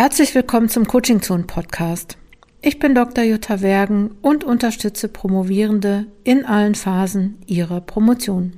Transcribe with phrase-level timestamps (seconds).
[0.00, 2.18] Herzlich willkommen zum Coaching Zone Podcast.
[2.62, 3.24] Ich bin Dr.
[3.24, 8.52] Jutta Wergen und unterstütze Promovierende in allen Phasen ihrer Promotion.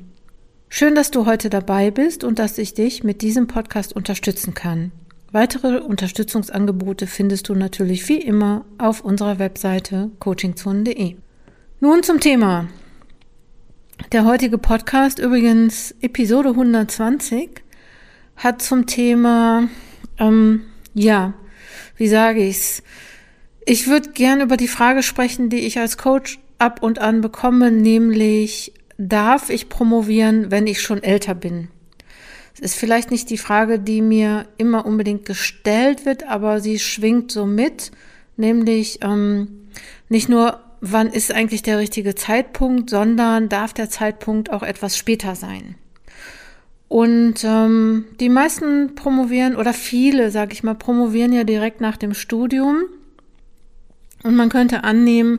[0.68, 4.92] Schön, dass du heute dabei bist und dass ich dich mit diesem Podcast unterstützen kann.
[5.32, 11.16] Weitere Unterstützungsangebote findest du natürlich wie immer auf unserer Webseite coachingzone.de.
[11.80, 12.68] Nun zum Thema.
[14.12, 17.62] Der heutige Podcast, übrigens Episode 120,
[18.36, 19.70] hat zum Thema
[20.18, 21.34] ähm, ja,
[21.96, 22.82] wie sage ich's?
[23.66, 27.70] Ich würde gern über die Frage sprechen, die ich als Coach ab und an bekomme,
[27.70, 31.68] nämlich darf ich promovieren, wenn ich schon älter bin?
[32.54, 37.32] Es ist vielleicht nicht die Frage, die mir immer unbedingt gestellt wird, aber sie schwingt
[37.32, 37.90] so mit,
[38.36, 39.68] nämlich ähm,
[40.08, 45.34] nicht nur, wann ist eigentlich der richtige Zeitpunkt, sondern darf der Zeitpunkt auch etwas später
[45.34, 45.76] sein.
[46.90, 52.14] Und ähm, die meisten promovieren oder viele, sage ich mal, promovieren ja direkt nach dem
[52.14, 52.82] Studium.
[54.24, 55.38] Und man könnte annehmen,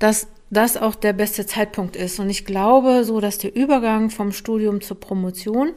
[0.00, 2.18] dass das auch der beste Zeitpunkt ist.
[2.18, 5.70] Und ich glaube so, dass der Übergang vom Studium zur Promotion,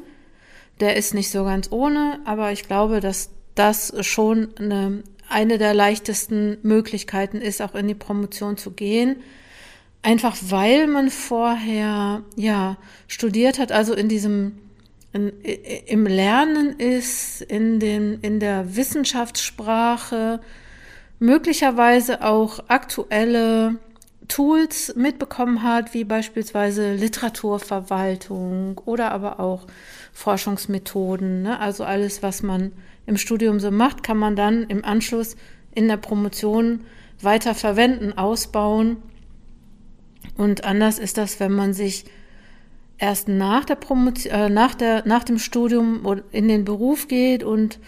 [0.80, 5.76] der ist nicht so ganz ohne, aber ich glaube, dass das schon eine, eine der
[5.76, 9.17] leichtesten Möglichkeiten ist, auch in die Promotion zu gehen.
[10.02, 14.58] Einfach weil man vorher, ja, studiert hat, also in diesem
[15.14, 15.30] in,
[15.88, 20.40] im Lernen ist, in, den, in der Wissenschaftssprache,
[21.20, 23.76] möglicherweise auch aktuelle
[24.28, 29.67] Tools mitbekommen hat, wie beispielsweise Literaturverwaltung oder aber auch
[30.14, 31.42] Forschungsmethoden.
[31.42, 31.59] Ne?
[31.59, 32.72] Also alles, was man
[33.06, 35.36] im Studium so macht, kann man dann im Anschluss
[35.76, 36.86] in der Promotion
[37.22, 38.98] weiter verwenden, ausbauen.
[40.38, 42.06] Und anders ist das, wenn man sich
[43.02, 47.80] erst nach der Promotion, äh, nach der, nach dem Studium in den Beruf geht und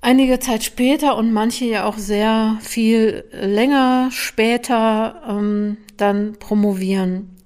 [0.00, 7.36] einige Zeit später und manche ja auch sehr viel länger später ähm, dann promovieren.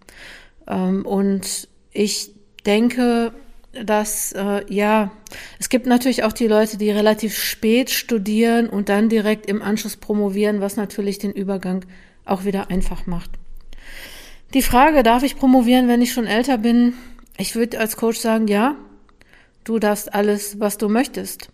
[0.68, 2.30] Ähm, und ich
[2.64, 3.32] denke,
[3.72, 5.10] dass äh, ja,
[5.58, 9.96] es gibt natürlich auch die Leute, die relativ spät studieren und dann direkt im Anschluss
[9.96, 11.84] promovieren, was natürlich den Übergang
[12.24, 13.30] auch wieder einfach macht.
[14.52, 16.94] Die Frage, darf ich promovieren, wenn ich schon älter bin?
[17.38, 18.74] Ich würde als Coach sagen, ja,
[19.62, 21.50] du darfst alles, was du möchtest.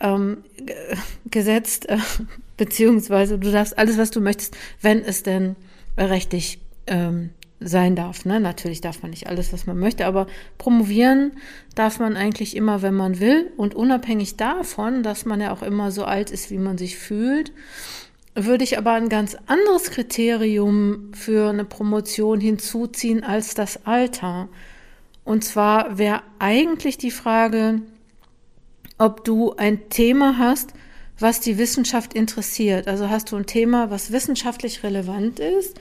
[0.00, 0.38] Ähm,
[1.30, 1.98] gesetzt, äh,
[2.56, 5.54] beziehungsweise du darfst alles, was du möchtest, wenn es denn
[5.96, 8.24] rechtlich ähm, sein darf.
[8.24, 8.40] Ne?
[8.40, 10.26] Natürlich darf man nicht alles, was man möchte, aber
[10.58, 11.32] promovieren
[11.76, 15.92] darf man eigentlich immer, wenn man will und unabhängig davon, dass man ja auch immer
[15.92, 17.52] so alt ist, wie man sich fühlt
[18.34, 24.48] würde ich aber ein ganz anderes Kriterium für eine Promotion hinzuziehen als das Alter.
[25.24, 27.82] Und zwar wäre eigentlich die Frage,
[28.98, 30.72] ob du ein Thema hast,
[31.18, 32.88] was die Wissenschaft interessiert.
[32.88, 35.78] Also hast du ein Thema, was wissenschaftlich relevant ist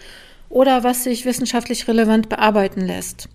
[0.49, 3.29] oder was sich wissenschaftlich relevant bearbeiten lässt.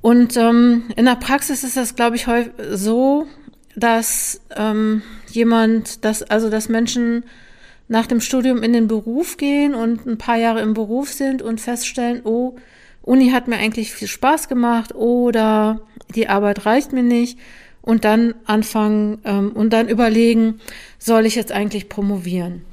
[0.00, 2.26] Und ähm, in der Praxis ist das, glaube ich,
[2.72, 3.26] so,
[3.76, 7.24] dass ähm, jemand, dass also dass Menschen
[7.92, 11.60] nach dem Studium in den Beruf gehen und ein paar Jahre im Beruf sind und
[11.60, 12.56] feststellen, oh,
[13.02, 15.82] Uni hat mir eigentlich viel Spaß gemacht oder
[16.14, 17.38] die Arbeit reicht mir nicht
[17.82, 20.58] und dann anfangen ähm, und dann überlegen,
[20.98, 22.64] soll ich jetzt eigentlich promovieren?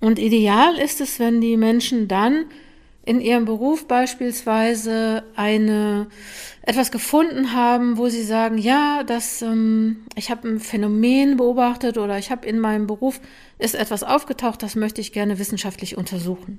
[0.00, 2.44] Und ideal ist es, wenn die Menschen dann
[3.08, 6.08] in ihrem Beruf beispielsweise eine
[6.60, 12.18] etwas gefunden haben, wo sie sagen, ja, das, ähm, ich habe ein Phänomen beobachtet oder
[12.18, 13.22] ich habe in meinem Beruf
[13.58, 16.58] ist etwas aufgetaucht, das möchte ich gerne wissenschaftlich untersuchen.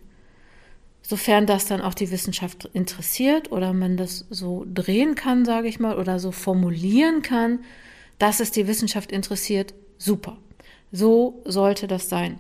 [1.04, 5.80] Sofern das dann auch die Wissenschaft interessiert oder man das so drehen kann, sage ich
[5.80, 7.60] mal, oder so formulieren kann,
[8.18, 10.38] dass es die Wissenschaft interessiert, super.
[10.92, 12.40] So sollte das sein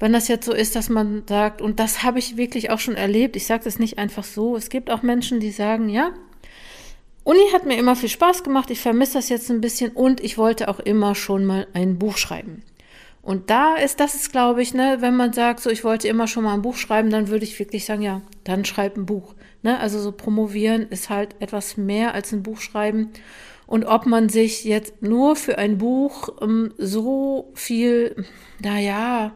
[0.00, 2.96] wenn das jetzt so ist, dass man sagt, und das habe ich wirklich auch schon
[2.96, 6.12] erlebt, ich sage das nicht einfach so, es gibt auch Menschen, die sagen, ja,
[7.22, 10.38] Uni hat mir immer viel Spaß gemacht, ich vermisse das jetzt ein bisschen und ich
[10.38, 12.62] wollte auch immer schon mal ein Buch schreiben.
[13.22, 16.26] Und da ist, das ist, glaube ich, ne, wenn man sagt, so ich wollte immer
[16.26, 19.34] schon mal ein Buch schreiben, dann würde ich wirklich sagen, ja, dann schreib ein Buch.
[19.62, 19.78] Ne?
[19.78, 23.10] Also so promovieren ist halt etwas mehr als ein Buch schreiben.
[23.66, 28.24] Und ob man sich jetzt nur für ein Buch ähm, so viel,
[28.60, 29.32] naja,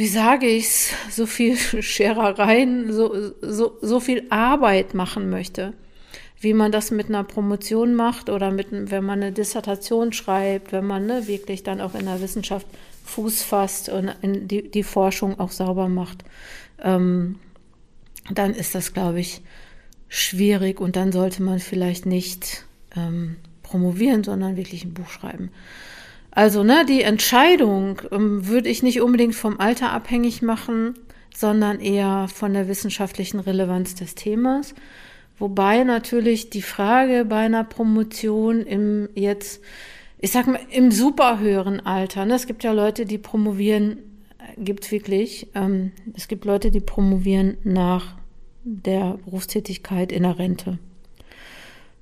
[0.00, 5.74] wie sage ich's, so viel Scherereien, so, so, so viel Arbeit machen möchte,
[6.40, 10.86] wie man das mit einer Promotion macht oder mit, wenn man eine Dissertation schreibt, wenn
[10.86, 12.66] man ne, wirklich dann auch in der Wissenschaft
[13.04, 16.24] Fuß fasst und die, die Forschung auch sauber macht,
[16.82, 17.38] ähm,
[18.30, 19.42] dann ist das, glaube ich,
[20.08, 22.64] schwierig und dann sollte man vielleicht nicht
[22.96, 25.50] ähm, promovieren, sondern wirklich ein Buch schreiben.
[26.32, 30.94] Also, ne, die Entscheidung ähm, würde ich nicht unbedingt vom Alter abhängig machen,
[31.34, 34.74] sondern eher von der wissenschaftlichen Relevanz des Themas.
[35.38, 39.62] Wobei natürlich die Frage bei einer Promotion im jetzt,
[40.18, 43.98] ich sag mal, im super höheren Alter, ne, es gibt ja Leute, die promovieren,
[44.38, 48.16] äh, gibt's wirklich, ähm, es gibt Leute, die promovieren nach
[48.62, 50.78] der Berufstätigkeit in der Rente.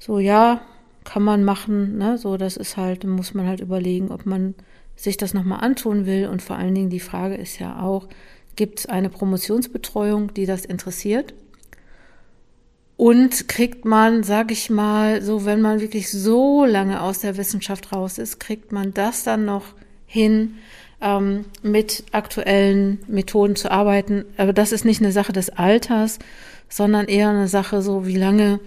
[0.00, 0.60] So, ja,
[1.04, 2.18] kann man machen, ne?
[2.18, 4.54] So, das ist halt, muss man halt überlegen, ob man
[4.96, 6.28] sich das nochmal antun will.
[6.28, 8.08] Und vor allen Dingen die Frage ist ja auch,
[8.56, 11.34] gibt es eine Promotionsbetreuung, die das interessiert?
[12.96, 17.92] Und kriegt man, sag ich mal, so, wenn man wirklich so lange aus der Wissenschaft
[17.92, 19.74] raus ist, kriegt man das dann noch
[20.04, 20.56] hin,
[21.00, 24.24] ähm, mit aktuellen Methoden zu arbeiten.
[24.36, 26.18] Aber das ist nicht eine Sache des Alters,
[26.68, 28.58] sondern eher eine Sache so, wie lange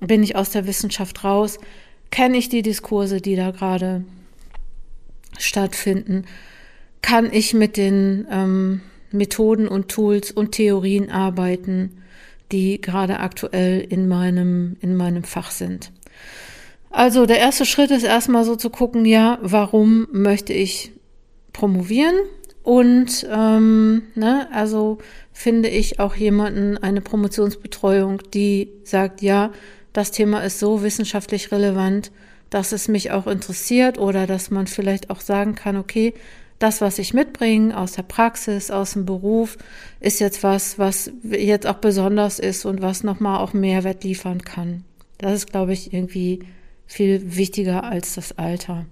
[0.00, 1.58] bin ich aus der Wissenschaft raus?
[2.10, 4.04] Kenne ich die Diskurse, die da gerade
[5.38, 6.24] stattfinden?
[7.02, 8.80] Kann ich mit den ähm,
[9.10, 12.02] Methoden und Tools und Theorien arbeiten,
[12.52, 15.90] die gerade aktuell in meinem, in meinem Fach sind?
[16.90, 20.92] Also der erste Schritt ist erstmal so zu gucken, ja, warum möchte ich
[21.52, 22.14] promovieren?
[22.62, 24.98] Und ähm, ne, also
[25.32, 29.50] finde ich auch jemanden, eine Promotionsbetreuung, die sagt, ja,
[29.94, 32.10] das Thema ist so wissenschaftlich relevant,
[32.50, 36.12] dass es mich auch interessiert oder dass man vielleicht auch sagen kann, okay,
[36.58, 39.56] das, was ich mitbringe aus der Praxis, aus dem Beruf,
[40.00, 44.84] ist jetzt was, was jetzt auch besonders ist und was nochmal auch Mehrwert liefern kann.
[45.18, 46.40] Das ist, glaube ich, irgendwie
[46.86, 48.86] viel wichtiger als das Alter.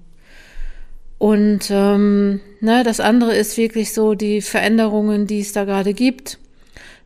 [1.19, 6.39] Und ähm, ne, das andere ist wirklich so die Veränderungen, die es da gerade gibt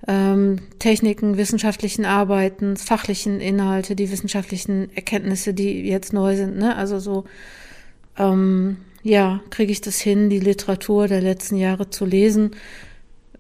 [0.07, 6.57] ähm, Techniken, wissenschaftlichen Arbeiten, fachlichen Inhalte, die wissenschaftlichen Erkenntnisse, die jetzt neu sind.
[6.59, 6.77] Ne?
[6.77, 7.25] Also so,
[8.19, 12.53] ähm, ja, kriege ich das hin, die Literatur der letzten Jahre zu lesen.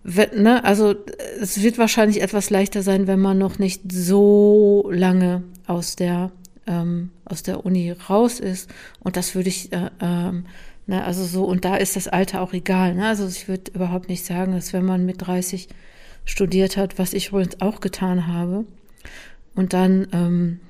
[0.05, 0.65] Ne?
[0.65, 0.95] Also
[1.41, 6.31] es wird wahrscheinlich etwas leichter sein, wenn man noch nicht so lange aus der
[6.67, 8.71] ähm, aus der Uni raus ist.
[9.01, 10.47] Und das würde ich, äh, ähm,
[10.87, 12.95] ne, also so, und da ist das Alter auch egal.
[12.95, 13.07] Ne?
[13.07, 15.69] Also ich würde überhaupt nicht sagen, dass wenn man mit 30
[16.27, 18.67] studiert hat, was ich übrigens auch getan habe.
[19.55, 20.61] Und dann ähm,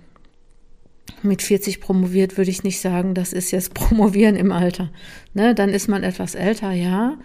[1.22, 4.90] mit 40 promoviert, würde ich nicht sagen, das ist jetzt Promovieren im Alter.
[5.34, 7.16] Ne, dann ist man etwas älter, ja.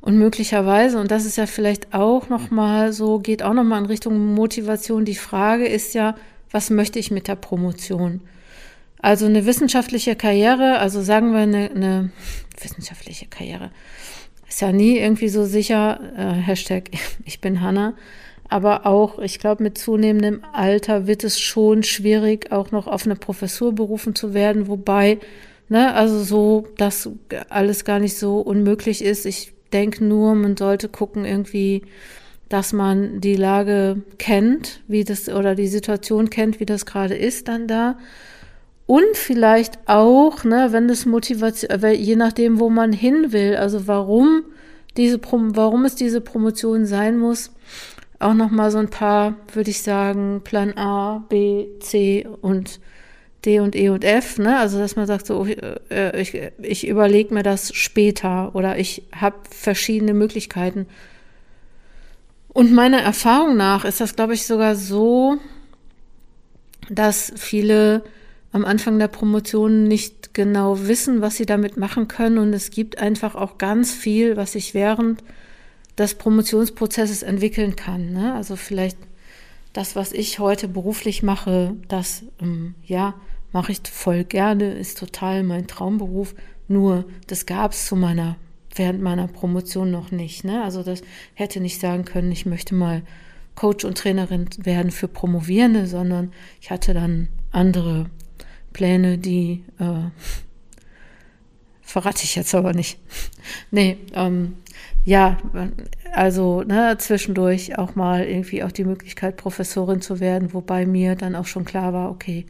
[0.00, 4.34] Und möglicherweise, und das ist ja vielleicht auch nochmal so, geht auch nochmal in Richtung
[4.34, 5.04] Motivation.
[5.04, 6.14] Die Frage ist ja,
[6.50, 8.20] was möchte ich mit der Promotion?
[9.00, 12.10] Also eine wissenschaftliche Karriere, also sagen wir eine, eine
[12.62, 13.70] wissenschaftliche Karriere
[14.48, 16.90] ist ja nie irgendwie so sicher, äh, Hashtag
[17.24, 17.94] ich bin Hanna,
[18.48, 23.16] aber auch, ich glaube, mit zunehmendem Alter wird es schon schwierig, auch noch auf eine
[23.16, 25.18] Professur berufen zu werden, wobei,
[25.68, 27.10] ne, also so, dass
[27.48, 29.26] alles gar nicht so unmöglich ist.
[29.26, 31.82] Ich denke nur, man sollte gucken irgendwie,
[32.48, 37.48] dass man die Lage kennt, wie das oder die Situation kennt, wie das gerade ist
[37.48, 37.98] dann da
[38.86, 43.86] und vielleicht auch, ne, wenn das Motivation, äh, je nachdem, wo man hin will, also
[43.86, 44.44] warum
[44.96, 47.52] diese, warum es diese Promotion sein muss,
[48.18, 52.80] auch nochmal so ein paar, würde ich sagen, Plan A, B, C und
[53.44, 54.58] D und E und F, ne?
[54.58, 59.36] Also dass man sagt, so äh, ich, ich überlege mir das später oder ich habe
[59.50, 60.86] verschiedene Möglichkeiten.
[62.48, 65.36] Und meiner Erfahrung nach ist das, glaube ich, sogar so,
[66.88, 68.02] dass viele
[68.52, 72.38] am Anfang der Promotion nicht genau wissen, was sie damit machen können.
[72.38, 75.22] Und es gibt einfach auch ganz viel, was sich während
[75.98, 78.12] des Promotionsprozesses entwickeln kann.
[78.12, 78.34] Ne?
[78.34, 78.98] Also vielleicht
[79.72, 83.14] das, was ich heute beruflich mache, das ähm, ja
[83.52, 86.34] mache ich voll gerne, ist total mein Traumberuf.
[86.68, 88.36] Nur das gab es zu meiner
[88.74, 90.44] während meiner Promotion noch nicht.
[90.44, 90.62] Ne?
[90.62, 91.02] Also das
[91.34, 93.02] hätte nicht sagen können, ich möchte mal
[93.54, 98.10] Coach und Trainerin werden für Promovierende, sondern ich hatte dann andere
[98.76, 100.10] Pläne, die äh,
[101.80, 102.98] verrate ich jetzt aber nicht.
[103.70, 104.56] nee, ähm,
[105.06, 105.38] ja,
[106.12, 111.36] also ne, zwischendurch auch mal irgendwie auch die Möglichkeit, Professorin zu werden, wobei mir dann
[111.36, 112.44] auch schon klar war, okay,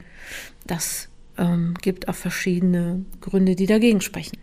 [0.66, 4.36] das ähm, gibt auch verschiedene Gründe, die dagegen sprechen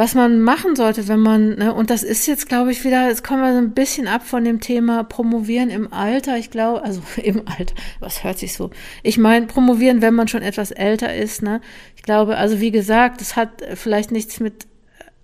[0.00, 3.22] was man machen sollte, wenn man, ne, und das ist jetzt, glaube ich, wieder, jetzt
[3.22, 6.38] kommen wir so ein bisschen ab von dem Thema Promovieren im Alter.
[6.38, 8.70] Ich glaube, also im Alter, was hört sich so?
[9.02, 11.60] Ich meine, promovieren, wenn man schon etwas älter ist, ne?
[11.96, 14.66] Ich glaube, also wie gesagt, es hat vielleicht nichts mit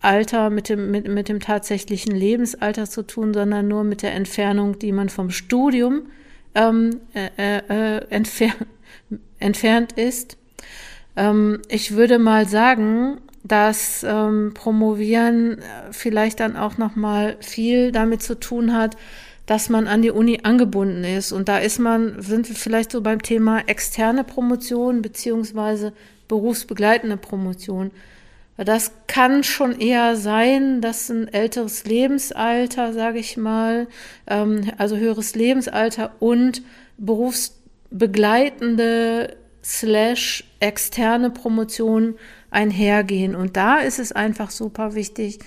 [0.03, 4.79] Alter, mit dem, mit, mit dem tatsächlichen Lebensalter zu tun, sondern nur mit der Entfernung,
[4.79, 6.03] die man vom Studium
[6.55, 8.51] ähm, äh, äh, entfer
[9.39, 10.37] entfernt ist.
[11.17, 17.93] Ähm, ich würde mal sagen, dass ähm, Promovieren äh, vielleicht dann auch noch mal viel
[17.93, 18.97] damit zu tun hat,
[19.47, 21.31] dass man an die Uni angebunden ist.
[21.33, 25.93] Und da ist man, sind wir vielleicht so beim Thema externe Promotion beziehungsweise
[26.29, 27.93] berufsbegleitende Promotion.
[28.57, 33.87] Das kann schon eher sein, dass ein älteres Lebensalter, sage ich mal,
[34.27, 36.63] ähm, also höheres Lebensalter und
[36.97, 42.15] berufsbegleitende slash externe Promotion
[42.57, 43.37] einhergehen.
[43.37, 45.39] Und da ist es einfach super wichtig,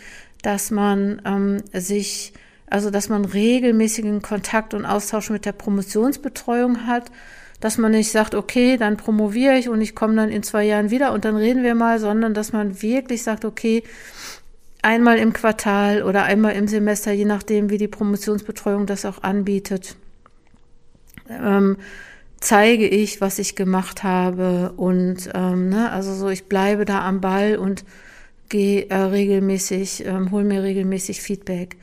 [0.44, 2.34] dass man ähm, sich,
[2.70, 7.12] also dass man regelmäßigen Kontakt und Austausch mit der Promotionsbetreuung hat,
[7.60, 10.92] dass man nicht sagt, okay, dann promoviere ich und ich komme dann in zwei Jahren
[10.92, 13.84] wieder und dann reden wir mal, sondern dass man wirklich sagt, okay,
[14.82, 19.98] einmal im Quartal oder einmal im Semester, je nachdem, wie die Promotionsbetreuung das auch anbietet,
[21.28, 21.76] ähm,
[22.40, 27.22] zeige ich, was ich gemacht habe und ähm, ne, also so, ich bleibe da am
[27.22, 27.84] Ball und
[28.50, 31.78] gehe äh, regelmäßig, ähm, hol mir regelmäßig Feedback.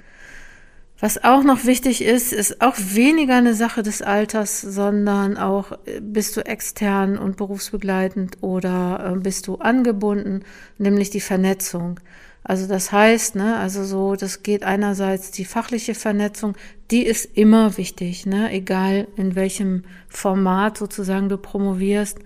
[0.98, 6.00] Was auch noch wichtig ist, ist auch weniger eine Sache des Alters, sondern auch äh,
[6.00, 10.42] bist du extern und berufsbegleitend oder äh, bist du angebunden,
[10.78, 12.00] nämlich die Vernetzung.
[12.48, 16.56] Also das heißt, ne, also so, das geht einerseits die fachliche Vernetzung,
[16.92, 22.20] die ist immer wichtig, ne, egal in welchem Format sozusagen du promovierst.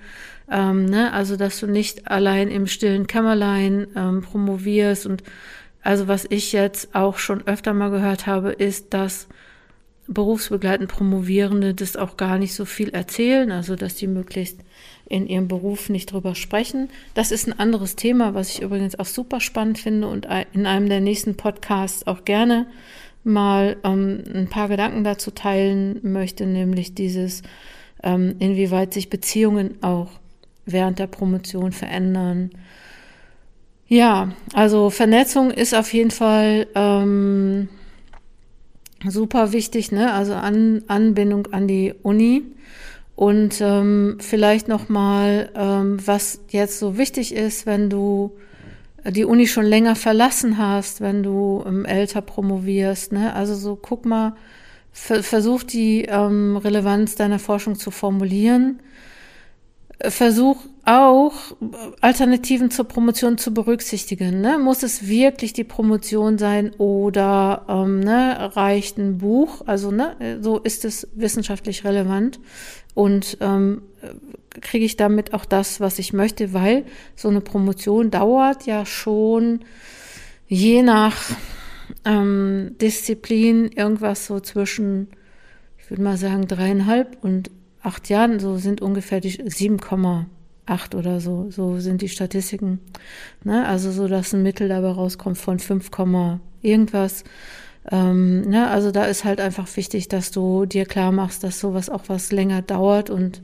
[0.51, 5.23] Ähm, ne, also dass du nicht allein im stillen Kämmerlein ähm, promovierst und
[5.83, 9.27] also was ich jetzt auch schon öfter mal gehört habe, ist, dass
[10.07, 14.59] berufsbegleitend Promovierende das auch gar nicht so viel erzählen, also dass die möglichst
[15.11, 16.89] in ihrem Beruf nicht drüber sprechen.
[17.13, 20.89] Das ist ein anderes Thema, was ich übrigens auch super spannend finde und in einem
[20.89, 22.67] der nächsten Podcasts auch gerne
[23.23, 27.43] mal ähm, ein paar Gedanken dazu teilen möchte, nämlich dieses,
[28.03, 30.09] ähm, inwieweit sich Beziehungen auch
[30.65, 32.51] während der Promotion verändern,
[33.91, 37.69] ja, also Vernetzung ist auf jeden Fall ähm,
[39.05, 40.13] super wichtig, ne?
[40.13, 42.45] Also an, Anbindung an die Uni.
[43.17, 48.37] Und ähm, vielleicht nochmal, ähm, was jetzt so wichtig ist, wenn du
[49.05, 53.13] die Uni schon länger verlassen hast, wenn du ähm, älter promovierst.
[53.13, 53.35] Ne?
[53.35, 54.35] Also so guck mal,
[54.93, 58.81] versuch die ähm, Relevanz deiner Forschung zu formulieren
[60.03, 61.35] Versuch auch
[62.01, 64.41] Alternativen zur Promotion zu berücksichtigen.
[64.41, 64.59] Ne?
[64.59, 69.63] Muss es wirklich die Promotion sein oder ähm, ne, reicht ein Buch?
[69.67, 72.41] Also ne, so ist es wissenschaftlich relevant
[72.95, 73.83] und ähm,
[74.61, 76.85] kriege ich damit auch das, was ich möchte, weil
[77.17, 79.61] so eine Promotion dauert ja schon
[80.49, 81.17] je nach
[82.05, 85.09] ähm, Disziplin irgendwas so zwischen,
[85.79, 87.51] ich würde mal sagen, dreieinhalb und
[87.83, 92.81] acht Jahren, so sind ungefähr die 7,8 oder so, so sind die Statistiken.
[93.45, 93.67] Ne?
[93.67, 95.91] Also so, dass ein Mittel dabei rauskommt von 5,
[96.63, 97.25] irgendwas.
[97.91, 98.69] Ähm, ne?
[98.69, 102.33] Also da ist halt einfach wichtig, dass du dir klar machst, dass sowas auch was
[102.33, 103.43] länger dauert und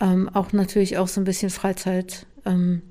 [0.00, 2.82] ähm, auch natürlich auch so ein bisschen Freizeit ähm,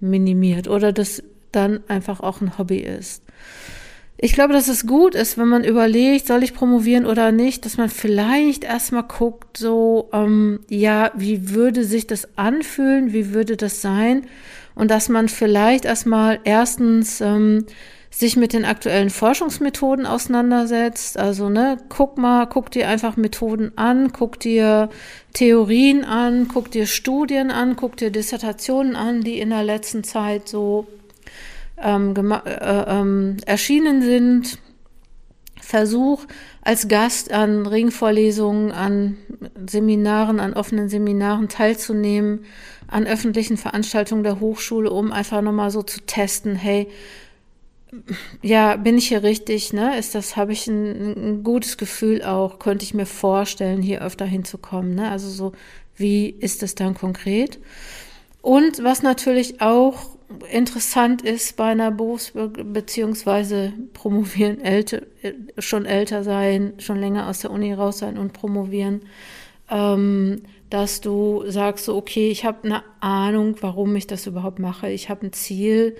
[0.00, 3.22] minimiert oder das dann einfach auch ein Hobby ist.
[4.24, 7.76] Ich glaube, dass es gut ist, wenn man überlegt, soll ich promovieren oder nicht, dass
[7.76, 13.82] man vielleicht erstmal guckt, so, ähm, ja, wie würde sich das anfühlen, wie würde das
[13.82, 14.26] sein?
[14.76, 17.66] Und dass man vielleicht erstmal erstens ähm,
[18.12, 21.18] sich mit den aktuellen Forschungsmethoden auseinandersetzt.
[21.18, 24.90] Also, ne, guck mal, guck dir einfach Methoden an, guck dir
[25.32, 30.46] Theorien an, guck dir Studien an, guck dir Dissertationen an, die in der letzten Zeit
[30.46, 30.86] so
[31.78, 32.14] ähm,
[32.44, 34.58] äh, ähm, erschienen sind.
[35.60, 36.26] Versuch
[36.60, 39.16] als Gast an Ringvorlesungen, an
[39.66, 42.44] Seminaren, an offenen Seminaren teilzunehmen,
[42.88, 46.88] an öffentlichen Veranstaltungen der Hochschule, um einfach nochmal so zu testen, hey,
[48.40, 49.98] ja, bin ich hier richtig, ne?
[49.98, 54.24] Ist das, habe ich ein, ein, gutes Gefühl auch, könnte ich mir vorstellen, hier öfter
[54.24, 55.10] hinzukommen, ne?
[55.10, 55.52] Also so,
[55.96, 57.58] wie ist es dann konkret?
[58.40, 60.16] Und was natürlich auch
[60.50, 65.02] interessant ist bei einer Berufs- beziehungsweise promovieren, älter,
[65.58, 69.02] schon älter sein, schon länger aus der Uni raus sein und promovieren,
[69.70, 74.90] ähm, dass du sagst so, okay, ich habe eine Ahnung, warum ich das überhaupt mache.
[74.90, 75.96] Ich habe ein Ziel.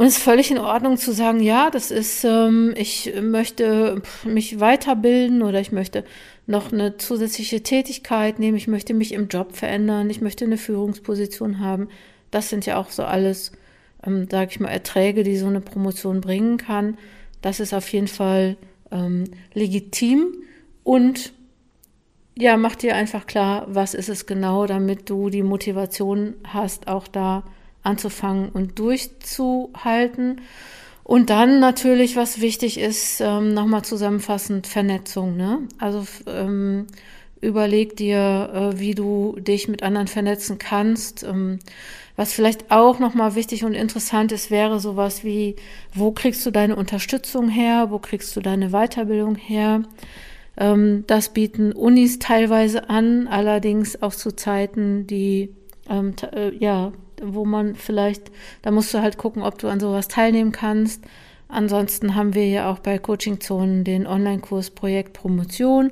[0.00, 4.58] Und es ist völlig in Ordnung zu sagen, ja, das ist, ähm, ich möchte mich
[4.58, 6.04] weiterbilden oder ich möchte
[6.46, 11.60] noch eine zusätzliche Tätigkeit nehmen, ich möchte mich im Job verändern, ich möchte eine Führungsposition
[11.60, 11.88] haben.
[12.30, 13.52] Das sind ja auch so alles,
[14.02, 16.96] ähm, sage ich mal, Erträge, die so eine Promotion bringen kann.
[17.42, 18.56] Das ist auf jeden Fall
[18.90, 20.32] ähm, legitim
[20.82, 21.34] und
[22.38, 27.06] ja, mach dir einfach klar, was ist es genau, damit du die Motivation hast, auch
[27.06, 27.44] da
[27.82, 30.40] anzufangen und durchzuhalten.
[31.02, 35.36] Und dann natürlich, was wichtig ist, ähm, nochmal zusammenfassend Vernetzung.
[35.36, 35.66] Ne?
[35.78, 36.86] Also ähm,
[37.40, 41.24] überleg dir, äh, wie du dich mit anderen vernetzen kannst.
[41.24, 41.58] Ähm,
[42.16, 45.56] was vielleicht auch nochmal wichtig und interessant ist, wäre sowas wie,
[45.94, 47.86] wo kriegst du deine Unterstützung her?
[47.90, 49.82] Wo kriegst du deine Weiterbildung her?
[50.56, 55.54] Ähm, das bieten Unis teilweise an, allerdings auch zu Zeiten, die
[55.88, 58.30] ähm, äh, ja wo man vielleicht,
[58.62, 61.04] da musst du halt gucken, ob du an sowas teilnehmen kannst.
[61.48, 65.90] Ansonsten haben wir ja auch bei Coaching Zonen den Online-Kurs Projekt Promotion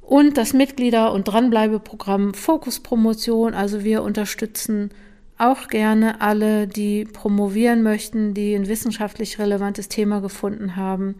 [0.00, 3.54] und das Mitglieder- und Dranbleibeprogramm Fokus Promotion.
[3.54, 4.90] Also wir unterstützen
[5.36, 11.16] auch gerne alle, die promovieren möchten, die ein wissenschaftlich relevantes Thema gefunden haben.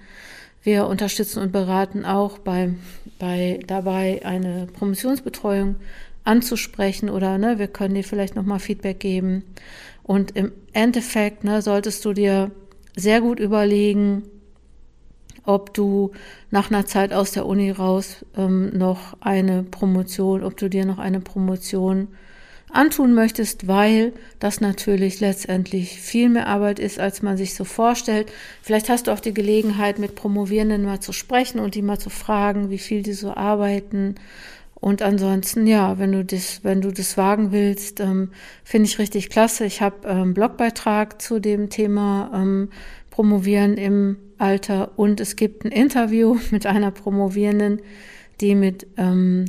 [0.62, 2.74] Wir unterstützen und beraten auch bei,
[3.18, 5.76] bei dabei eine Promotionsbetreuung
[6.28, 9.44] anzusprechen oder ne, wir können dir vielleicht nochmal Feedback geben.
[10.02, 12.50] Und im Endeffekt ne, solltest du dir
[12.94, 14.24] sehr gut überlegen,
[15.44, 16.12] ob du
[16.50, 20.98] nach einer Zeit aus der Uni raus ähm, noch eine Promotion, ob du dir noch
[20.98, 22.08] eine Promotion
[22.70, 28.30] antun möchtest, weil das natürlich letztendlich viel mehr Arbeit ist, als man sich so vorstellt.
[28.62, 32.10] Vielleicht hast du auch die Gelegenheit, mit Promovierenden mal zu sprechen und die mal zu
[32.10, 34.16] fragen, wie viel die so arbeiten,
[34.80, 38.30] und ansonsten, ja, wenn du das, wenn du das wagen willst, ähm,
[38.62, 39.64] finde ich richtig klasse.
[39.64, 42.68] Ich habe ähm, Blogbeitrag zu dem Thema ähm,
[43.10, 47.82] Promovieren im Alter und es gibt ein Interview mit einer Promovierenden,
[48.40, 49.46] die mit ähm,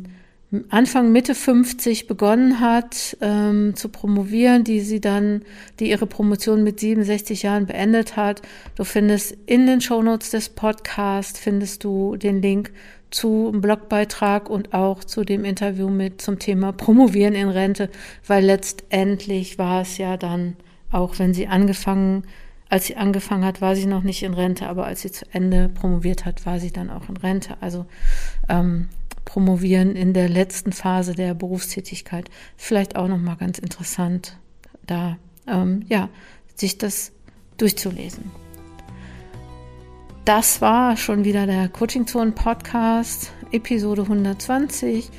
[0.69, 5.43] Anfang Mitte 50 begonnen hat ähm, zu promovieren, die sie dann,
[5.79, 8.41] die ihre Promotion mit 67 Jahren beendet hat.
[8.75, 12.71] Du findest in den Shownotes des Podcasts findest du den Link
[13.11, 17.89] zu Blogbeitrag und auch zu dem Interview mit zum Thema Promovieren in Rente,
[18.25, 20.55] weil letztendlich war es ja dann,
[20.91, 22.23] auch wenn sie angefangen,
[22.69, 25.69] als sie angefangen hat, war sie noch nicht in Rente, aber als sie zu Ende
[25.69, 27.57] promoviert hat, war sie dann auch in Rente.
[27.61, 27.85] Also
[28.47, 28.89] ähm,
[29.29, 34.37] Promovieren in der letzten Phase der Berufstätigkeit, vielleicht auch nochmal ganz interessant,
[34.85, 36.09] da ähm, ja
[36.55, 37.11] sich das
[37.57, 38.31] durchzulesen
[40.29, 45.09] das war schon wieder der Coaching Zone Podcast, Episode 120.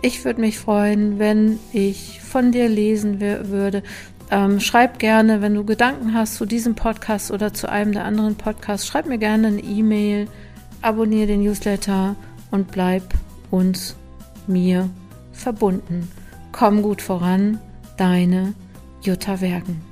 [0.00, 3.82] Ich würde mich freuen, wenn ich von dir lesen würde.
[4.30, 8.36] Ähm, schreib gerne, wenn du Gedanken hast zu diesem Podcast oder zu einem der anderen
[8.36, 10.28] Podcasts, schreib mir gerne eine E-Mail,
[10.82, 12.14] abonniere den Newsletter
[12.52, 13.02] und bleib
[13.50, 13.96] uns,
[14.46, 14.88] mir
[15.32, 16.10] verbunden.
[16.52, 17.58] Komm gut voran,
[17.96, 18.54] deine
[19.02, 19.89] Jutta Wergen.